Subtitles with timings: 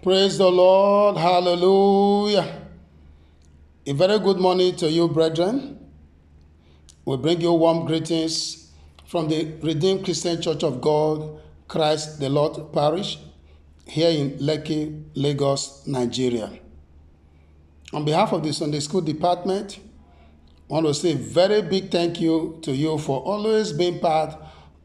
[0.00, 1.16] Praise the Lord.
[1.16, 2.62] Hallelujah.
[3.84, 5.76] A very good morning to you, brethren.
[7.04, 8.70] We bring you warm greetings
[9.06, 13.18] from the Redeemed Christian Church of God, Christ the Lord Parish,
[13.86, 16.48] here in Lekki, Lagos, Nigeria.
[17.92, 19.80] On behalf of the Sunday School Department,
[20.70, 24.36] I want to say a very big thank you to you for always being part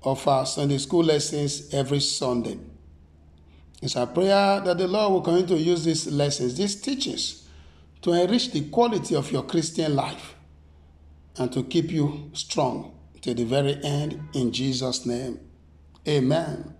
[0.02, 2.58] of our Sunday School lessons every Sunday.
[3.84, 7.46] It's our prayer that the Lord will continue to use these lessons, these teachings,
[8.02, 10.36] to enrich the quality of your Christian life
[11.38, 15.38] and to keep you strong to the very end in Jesus' name.
[16.08, 16.74] Amen.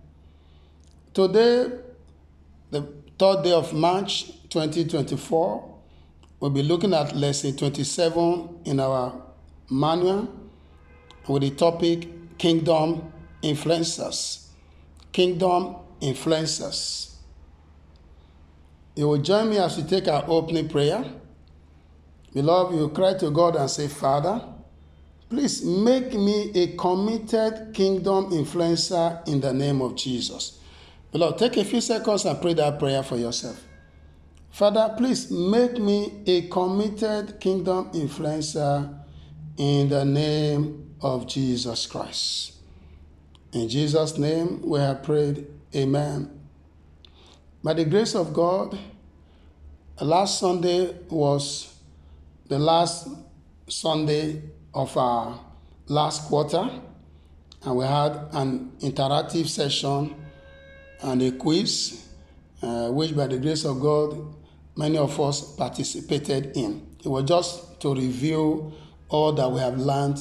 [1.12, 1.72] Today,
[2.70, 5.76] the third day of March 2024,
[6.40, 9.22] we'll be looking at lesson 27 in our
[9.68, 10.26] manual
[11.28, 13.12] with the topic Kingdom
[13.42, 14.46] Influencers.
[15.12, 17.14] Kingdom Influencers.
[18.94, 21.04] You will join me as we take our opening prayer.
[22.32, 24.40] Beloved, you cry to God and say, Father,
[25.30, 30.60] please make me a committed kingdom influencer in the name of Jesus.
[31.10, 33.62] Beloved, take a few seconds and pray that prayer for yourself.
[34.50, 39.02] Father, please make me a committed kingdom influencer
[39.56, 42.52] in the name of Jesus Christ.
[43.52, 45.46] In Jesus' name we have prayed.
[45.74, 46.30] Amen.
[47.62, 48.78] By the grace of God,
[50.00, 51.74] last Sunday was
[52.46, 53.08] the last
[53.68, 54.40] Sunday
[54.72, 55.40] of our
[55.86, 56.70] last quarter,
[57.64, 60.14] and we had an interactive session
[61.02, 62.06] and a quiz,
[62.62, 64.32] uh, which by the grace of God,
[64.76, 66.86] many of us participated in.
[67.04, 68.72] It was just to review
[69.08, 70.18] all that we have learned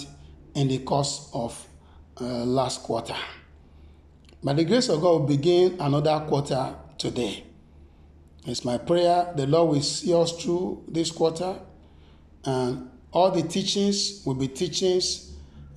[0.55, 1.67] in the course of
[2.19, 3.15] uh, last quarter.
[4.43, 7.45] By the grace of God, we begin another quarter today.
[8.45, 11.57] It's my prayer the Lord will see us through this quarter,
[12.43, 15.31] and all the teachings will be teachings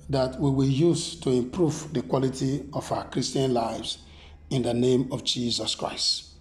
[0.09, 3.99] that we will use to improve the quality of our Christian lives
[4.49, 6.31] in the name of Jesus Christ.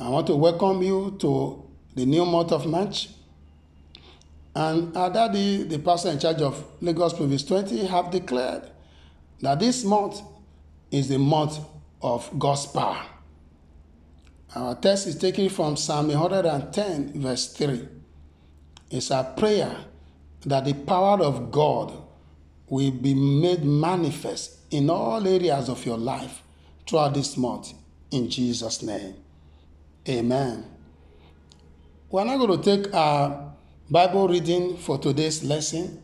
[0.00, 1.64] I want to welcome you to
[1.94, 3.10] the new month of March.
[4.52, 8.68] And our daddy, the pastor in charge of Lagos Province 20, have declared
[9.42, 10.22] that this month
[10.90, 11.58] is the month
[12.02, 13.04] of God's power.
[14.54, 17.88] Our text is taken from Psalm 110, verse 3.
[18.90, 19.76] It's our prayer
[20.46, 21.92] that the power of God
[22.68, 26.42] will be made manifest in all areas of your life
[26.86, 27.72] throughout this month.
[28.10, 29.16] In Jesus' name.
[30.08, 30.64] Amen.
[32.10, 33.52] We're now going to take our
[33.90, 36.02] Bible reading for today's lesson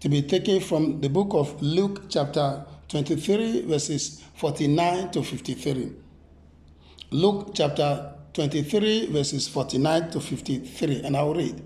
[0.00, 5.92] to be taken from the book of Luke, chapter 23, verses 49 to 53.
[7.10, 11.60] Luke chapter 23, verses 49 to 53, and I'll read.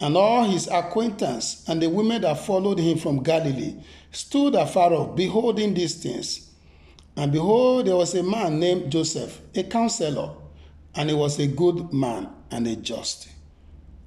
[0.00, 3.76] And all his acquaintance and the women that followed him from Galilee
[4.10, 6.50] stood afar off, beholding these things.
[7.16, 10.32] And behold, there was a man named Joseph, a counselor,
[10.96, 13.28] and he was a good man and a just.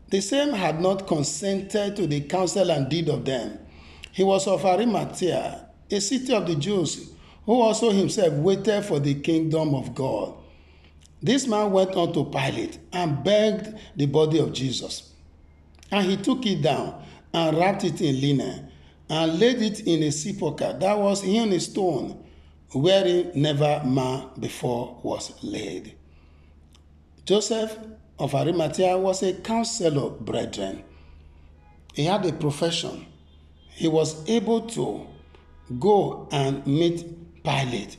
[0.09, 3.59] The same had not consented to the counsel and deed of them.
[4.11, 7.11] He was of Arimathea, a city of the Jews,
[7.45, 10.33] who also himself waited for the kingdom of God.
[11.21, 15.13] This man went on to Pilate and begged the body of Jesus.
[15.91, 17.03] And he took it down
[17.33, 18.69] and wrapped it in linen
[19.09, 22.23] and laid it in a sepulchre that was in stone,
[22.73, 25.95] wherein never man before was laid.
[27.25, 27.77] Joseph
[28.19, 30.83] of Arimathea was a counselor, brethren.
[31.93, 33.05] He had a profession.
[33.69, 35.07] He was able to
[35.79, 37.97] go and meet Pilate.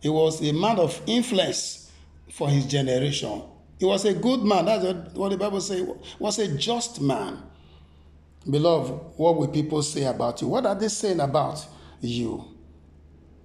[0.00, 1.90] He was a man of influence
[2.32, 3.42] for his generation.
[3.78, 4.66] He was a good man.
[4.66, 5.86] That's what the Bible says.
[6.18, 7.42] Was a just man.
[8.48, 10.48] Beloved, what will people say about you?
[10.48, 11.66] What are they saying about
[12.00, 12.44] you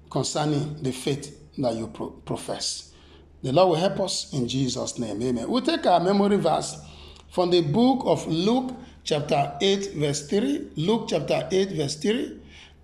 [0.10, 2.94] concerning the faith that you pro- profess?
[3.44, 5.22] The Lord will help us in Jesus' name.
[5.22, 5.50] Amen.
[5.50, 6.78] We'll take our memory verse
[7.30, 8.72] from the book of Luke,
[9.04, 10.72] chapter 8, verse 3.
[10.78, 12.40] Luke, chapter 8, verse 3.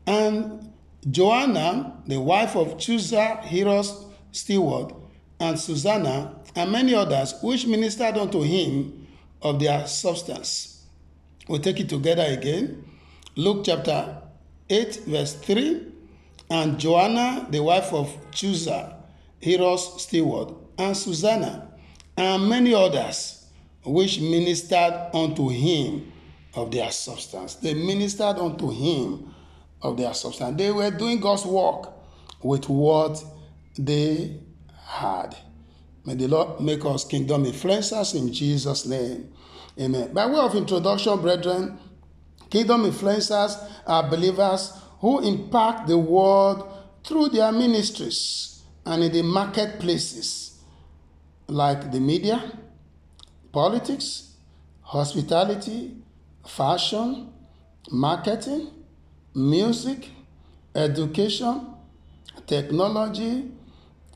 [0.06, 0.72] And
[1.10, 4.94] Joanna, the wife of Chusa, Herod's steward,
[5.40, 9.08] and Susanna, and many others, which ministered unto him
[9.42, 10.86] of their substance.
[11.48, 12.86] We'll take it together again.
[13.36, 14.22] Luke chapter
[14.70, 15.88] 8, verse 3.
[16.50, 18.96] And Joanna, the wife of Chusa,
[19.42, 21.70] Herod's steward, and Susanna,
[22.18, 23.46] and many others,
[23.84, 26.12] which ministered unto him
[26.54, 27.56] of their substance.
[27.56, 29.34] They ministered unto him
[29.82, 30.58] of their substance.
[30.58, 31.92] They were doing God's work
[32.42, 33.24] with what
[33.78, 34.40] they
[34.86, 35.36] had.
[36.06, 39.32] May the Lord make us kingdom influencers in Jesus' name.
[39.80, 40.14] Amen.
[40.14, 41.78] By way of introduction, brethren,
[42.50, 46.68] kingdom influencers are believers who impact the world
[47.04, 50.60] through their ministries and in the marketplaces
[51.48, 52.52] like the media,
[53.52, 54.36] politics,
[54.82, 55.96] hospitality,
[56.46, 57.32] fashion,
[57.92, 58.70] marketing,
[59.34, 60.10] music,
[60.76, 61.68] education,
[62.48, 63.52] technology,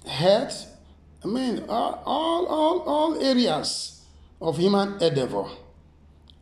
[0.05, 0.67] health,
[1.23, 4.03] I mean, all, all, all, areas
[4.41, 5.45] of human endeavor.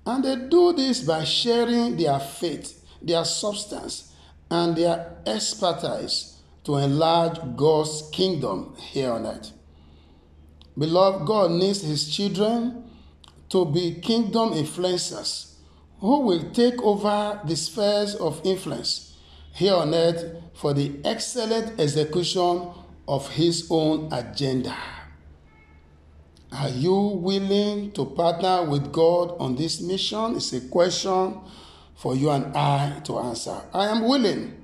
[0.05, 4.11] And they do this by sharing their faith, their substance,
[4.51, 9.51] and their expertise to enlarge God's kingdom here on earth.
[10.77, 12.83] Beloved, God needs His children
[13.49, 15.52] to be kingdom influencers
[16.03, 19.15] who will take over the spheres of influence
[19.53, 22.67] here on earth for the excellent execution
[23.07, 24.75] of His own agenda.
[26.51, 30.35] Are you willing to partner with God on this mission?
[30.35, 31.39] It's a question
[31.95, 33.61] for you and I to answer.
[33.73, 34.61] I am willing.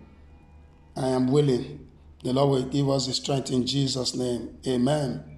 [0.98, 1.88] I am willing.
[2.22, 4.58] The Lord will give us the strength in Jesus' name.
[4.68, 5.29] Amen.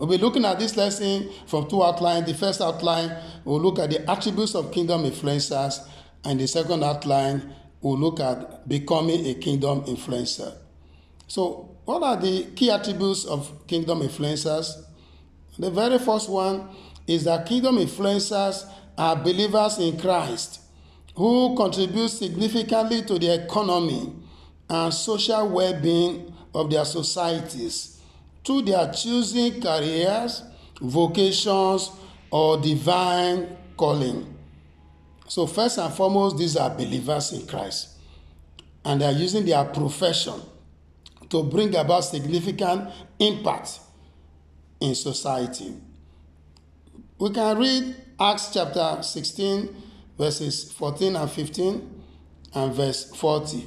[0.00, 2.24] We'll be looking at this lesson from two outlines.
[2.24, 3.14] The first outline,
[3.44, 5.86] we'll look at the attributes of kingdom influencers,
[6.24, 10.56] and the second outline, we'll look at becoming a kingdom influencer.
[11.26, 14.72] So, what are the key attributes of kingdom influencers?
[15.58, 16.70] The very first one
[17.06, 18.66] is that kingdom influencers
[18.96, 20.62] are believers in Christ
[21.14, 24.14] who contribute significantly to the economy
[24.66, 27.99] and social well being of their societies
[28.44, 30.42] through their choosing careers,
[30.80, 31.90] vocations,
[32.30, 34.34] or divine calling.
[35.26, 37.90] So, first and foremost, these are believers in Christ,
[38.84, 40.40] and they are using their profession
[41.28, 43.78] to bring about significant impact
[44.80, 45.74] in society.
[47.18, 49.74] We can read Acts chapter 16,
[50.18, 52.02] verses 14 and 15,
[52.54, 53.64] and verse 40.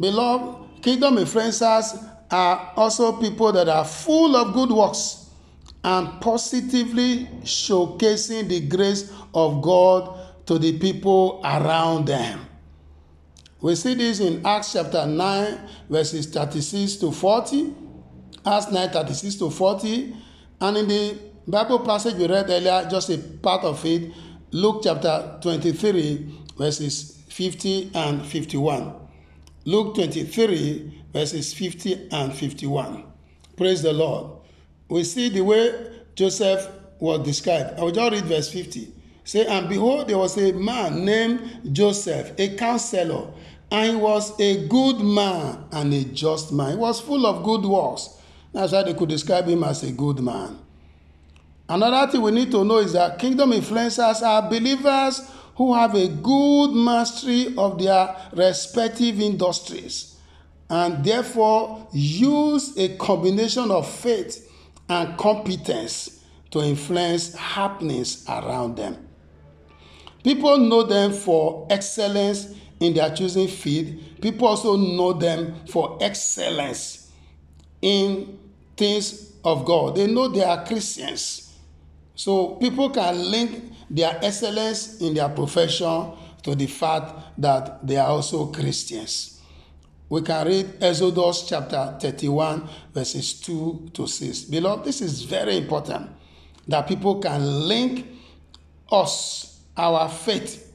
[0.00, 5.30] Beloved, kingdom influencers are also people that are full of good works
[5.84, 12.40] and positively showcasing the grace of God to the people around them.
[13.60, 15.58] We see this in Acts chapter 9,
[15.88, 17.74] verses 36 to 40,
[18.44, 20.16] Acts 9, 36 to 40,
[20.60, 24.12] and in the Bible passage we read earlier, just a part of it,
[24.50, 28.94] Luke chapter 23, verses 50 and 51.
[29.64, 33.02] Luke 23, verses 50 and 51.
[33.56, 34.38] Praise the Lord.
[34.90, 36.68] We see the way Joseph
[37.00, 37.78] was described.
[37.78, 38.92] I will just read verse 50.
[39.24, 43.32] Say, and behold, there was a man named Joseph, a counselor,
[43.70, 46.72] and he was a good man and a just man.
[46.72, 48.20] He was full of good works.
[48.52, 50.58] That's why they could describe him as a good man.
[51.66, 55.22] Another thing we need to know is that kingdom influencers are believers
[55.56, 60.15] who have a good mastery of their respective industries
[60.68, 64.50] and therefore use a combination of faith
[64.88, 69.08] and competence to influence happenings around them.
[70.22, 73.94] People know them for excellence in their choosing field.
[74.20, 77.12] People also know them for excellence
[77.80, 78.38] in
[78.76, 79.96] things of God.
[79.96, 81.56] They know they are Christians.
[82.14, 88.08] So people can link their excellence in their profession to the fact that they are
[88.08, 89.35] also Christians.
[90.08, 94.42] We can read Exodus chapter 31, verses 2 to 6.
[94.42, 96.10] Beloved, this is very important
[96.68, 98.06] that people can link
[98.90, 100.72] us, our faith,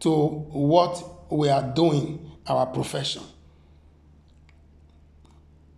[0.00, 3.22] to what we are doing, our profession.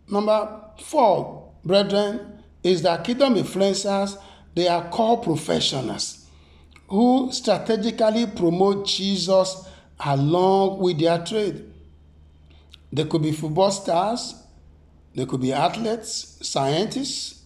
[0.08, 4.16] Number four, brethren, is that kingdom influencers,
[4.54, 6.26] they are called professionals
[6.88, 9.68] who strategically promote Jesus
[10.04, 11.72] along with their trade.
[12.96, 14.34] They could be football stars,
[15.14, 17.42] they could be athletes, scientists,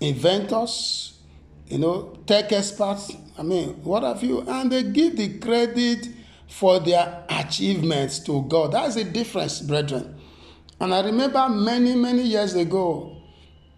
[0.00, 1.18] inventors,
[1.66, 3.12] you know, tech experts.
[3.36, 4.40] I mean, what have you?
[4.48, 6.08] And they give the credit
[6.48, 8.72] for their achievements to God.
[8.72, 10.18] That's the difference, brethren.
[10.80, 13.14] And I remember many, many years ago,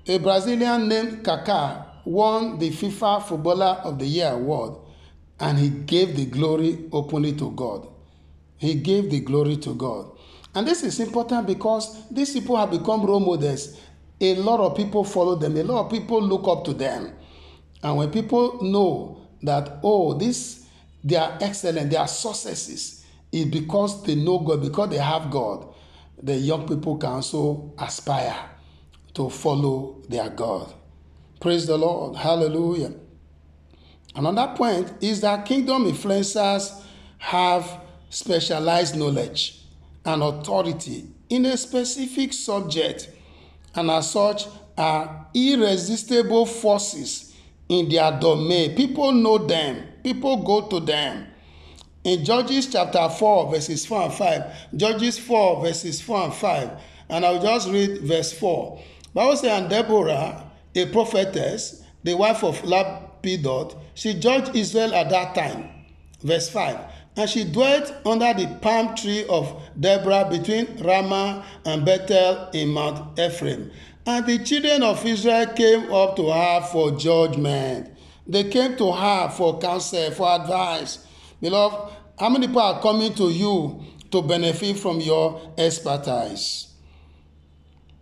[0.07, 4.77] a Brazilian named Kaká won the FIFA Footballer of the Year award,
[5.41, 7.89] and he gave the glory openly to God.
[8.59, 10.13] He gave the glory to God.
[10.55, 13.79] And this is important because these people have become role models.
[14.21, 17.13] A lot of people follow them, a lot of people look up to them.
[17.83, 20.67] And when people know that, oh, this,
[21.03, 25.71] they are excellent, they are successes, is because they know God, because they have God
[26.23, 28.37] the young people can also aspire
[29.15, 30.73] to follow their God.
[31.41, 32.17] Praise the Lord.
[32.17, 32.93] Hallelujah.
[34.15, 36.83] Another point is that kingdom influencers
[37.19, 37.81] have
[38.11, 39.60] specialized knowledge
[40.05, 43.09] and authority in a specific subject
[43.75, 47.35] and as such are irresistible forces
[47.69, 48.75] in their domain.
[48.75, 51.27] People know them, people go to them.
[52.03, 54.43] In Judges chapter 4, verses 4 and 5,
[54.77, 56.71] Judges 4, verses 4 and 5,
[57.11, 58.81] and I'll just read verse 4.
[59.13, 65.35] Bible says, And Deborah, a prophetess, the wife of Lapidot, she judged Israel at that
[65.35, 65.69] time.
[66.23, 66.79] Verse 5.
[67.17, 73.19] And she dwelt under the palm tree of Deborah between Ramah and Bethel in Mount
[73.19, 73.71] Ephraim.
[74.07, 77.91] And the children of Israel came up to her for judgment.
[78.27, 81.07] They came to her for counsel, for advice.
[81.41, 86.69] Beloved, how many people are coming to you to benefit from your expertise?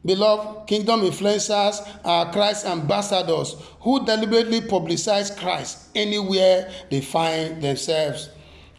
[0.05, 8.31] Beloved, kingdom influencers are Christ ambassadors who deliberately publicize Christ anywhere they find themselves.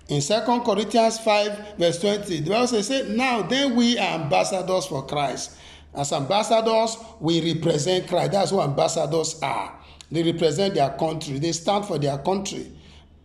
[0.09, 5.05] In 2 Corinthians 5, verse 20, the Bible says, Now then we are ambassadors for
[5.05, 5.55] Christ.
[5.93, 8.31] As ambassadors, we represent Christ.
[8.31, 9.79] That's what ambassadors are.
[10.11, 12.71] They represent their country, they stand for their country,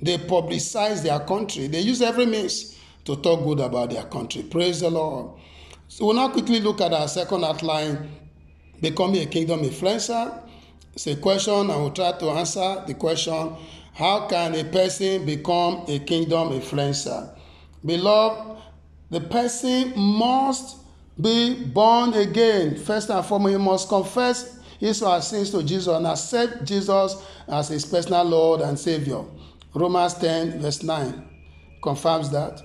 [0.03, 4.43] they publicize their country, they use every means to talk good about their country.
[4.43, 5.31] Praise the Lord.
[5.89, 8.11] So we'll now quickly look at our second outline,
[8.83, 10.43] becoming a kingdom influencer.
[10.93, 13.57] It's a question, and we'll try to answer the question
[13.95, 17.31] how can a person become a kingdom influencer?
[17.85, 18.61] Beloved,
[19.11, 20.79] the person must
[21.21, 22.77] be born again.
[22.77, 27.17] First and foremost, he must confess his or her sins to Jesus and accept Jesus
[27.47, 29.23] as his personal Lord and Savior.
[29.73, 31.29] Romans 10, verse 9
[31.83, 32.61] confirms that.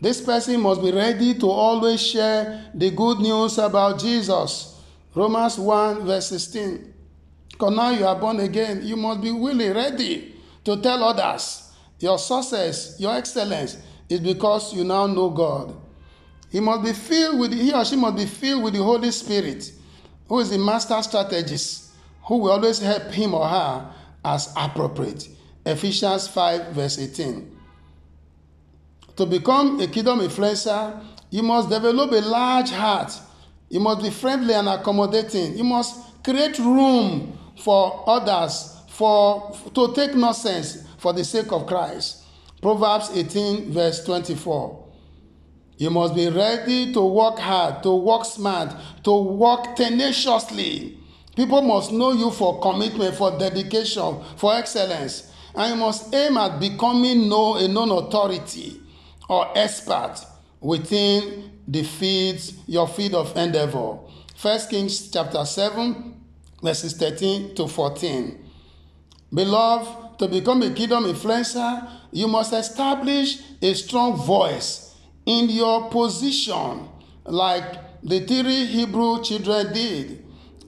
[0.00, 4.80] This person must be ready to always share the good news about Jesus.
[5.14, 6.93] Romans 1, verse 16.
[7.54, 10.34] Because now you are born again, you must be willing, ready
[10.64, 11.70] to tell others
[12.00, 15.72] your success, your excellence is because you now know God.
[16.50, 19.70] He must be filled with, he or she must be filled with the Holy Spirit,
[20.28, 21.92] who is the master strategist,
[22.24, 23.88] who will always help him or her
[24.24, 25.28] as appropriate.
[25.64, 27.56] Ephesians 5, verse 18.
[29.14, 33.12] To become a kingdom influencer, you must develop a large heart.
[33.68, 35.56] You must be friendly and accommodating.
[35.56, 42.22] You must create room for others for to take nonsense for the sake of Christ.
[42.62, 44.84] Proverbs 18, verse 24.
[45.76, 50.98] You must be ready to work hard, to work smart, to work tenaciously.
[51.34, 55.32] People must know you for commitment, for dedication, for excellence.
[55.54, 58.80] And you must aim at becoming no, a known authority
[59.28, 60.16] or expert
[60.60, 63.98] within the fields, your field of endeavor.
[64.36, 66.23] First Kings chapter 7,
[66.64, 68.42] verses 13 to 14.
[69.32, 76.88] Beloved, to become a kingdom influencer, you must establish a strong voice in your position,
[77.24, 80.24] like the three Hebrew children did.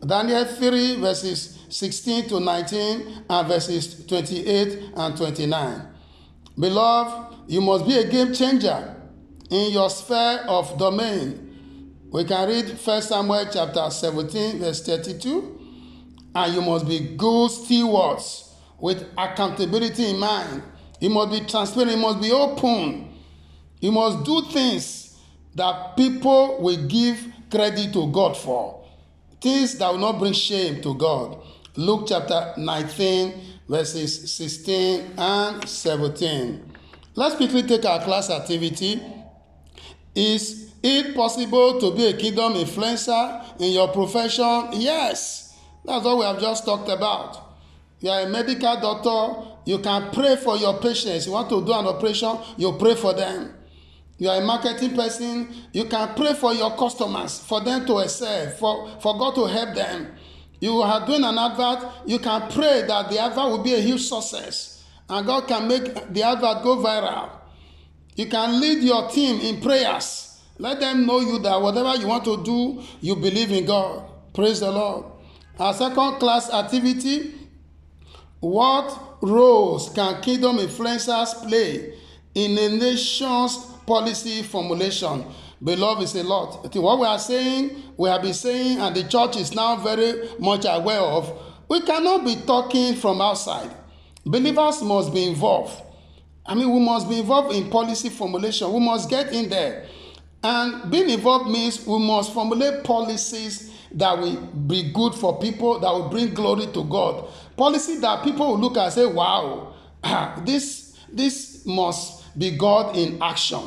[0.07, 5.83] Daniel 3, verses 16 to 19, and verses 28 and 29.
[6.59, 8.97] Beloved, you must be a game changer
[9.51, 11.43] in your sphere of domain.
[12.11, 15.56] We can read 1 Samuel chapter 17, verse 32.
[16.37, 20.63] And you must be good stewards with accountability in mind.
[21.01, 23.15] You must be transparent, you must be open.
[23.81, 25.19] You must do things
[25.55, 28.85] that people will give credit to God for.
[29.41, 31.43] Things that will not bring shame to God.
[31.75, 33.35] Luke chapter 19,
[33.67, 36.73] verses 16 and 17.
[37.15, 39.01] Let's quickly take our class activity.
[40.15, 44.69] Is it possible to be a kingdom influencer in your profession?
[44.73, 45.46] Yes.
[45.87, 47.43] That's what we have just talked about.
[48.01, 51.27] You are a medical doctor, you can pray for your patients.
[51.27, 53.55] You want to do an operation, you pray for them.
[54.19, 58.51] You are a marketing person, you can pray for your customers, for them to excel,
[58.51, 60.13] for, for God to help them.
[60.61, 64.03] You are doing an advert, you can pray that the advert will be a huge
[64.09, 67.31] success and God can make the advert go viral.
[68.15, 70.41] You can lead your team in prayers.
[70.59, 74.05] Let them know you that whatever you want to do, you believe in God.
[74.33, 75.05] Praise the Lord.
[75.59, 77.47] Our second class activity
[78.41, 81.95] What roles can kingdom influencers play
[82.35, 85.25] in a nation's policy formulation?
[85.63, 86.75] Beloved, is a lot.
[86.77, 90.67] What we are saying, we have been saying, and the church is now very much
[90.69, 91.33] aware of.
[91.69, 93.71] We cannot be talking from outside.
[94.25, 95.83] Believers must be involved.
[96.45, 98.71] I mean, we must be involved in policy formulation.
[98.73, 99.87] We must get in there.
[100.45, 105.91] And being involved means we must formulate policies that will be good for people, that
[105.91, 107.29] will bring glory to God.
[107.57, 109.75] Policy that people will look and say, wow,
[110.45, 113.63] this, this must be God in action.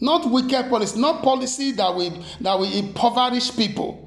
[0.00, 4.02] Not wicked policy, not policy that will, that will impoverish people.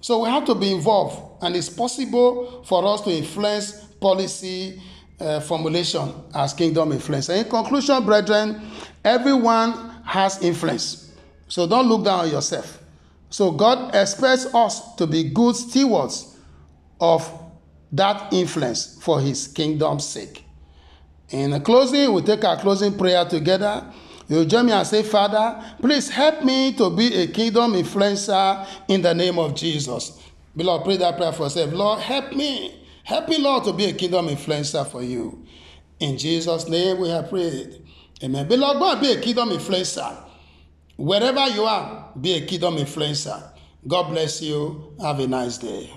[0.00, 4.80] So we have to be involved, and it's possible for us to influence policy
[5.20, 7.28] uh, formulation as kingdom influence.
[7.28, 8.60] in conclusion, brethren,
[9.04, 9.72] everyone
[10.04, 11.12] has influence.
[11.46, 12.81] So don't look down on yourself.
[13.32, 16.36] So God expects us to be good stewards
[17.00, 17.26] of
[17.90, 20.44] that influence for his kingdom's sake.
[21.30, 23.90] In closing, we take our closing prayer together.
[24.28, 29.00] You join me and say, Father, please help me to be a kingdom influencer in
[29.00, 30.20] the name of Jesus.
[30.54, 31.72] Beloved, pray that prayer for yourself.
[31.72, 32.84] Lord, help me.
[33.02, 35.46] Help me, Lord, to be a kingdom influencer for you.
[36.00, 37.82] In Jesus' name we have prayed.
[38.22, 38.46] Amen.
[38.46, 40.31] Beloved, go and be a kingdom influencer.
[41.02, 43.42] Wherever you are, be a kingdom influencer.
[43.88, 44.94] God bless you.
[45.00, 45.90] Have a nice day.